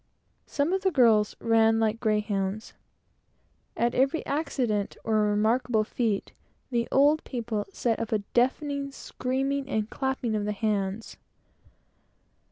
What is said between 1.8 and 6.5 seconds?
greyhounds. At every accident, or remarkable feat,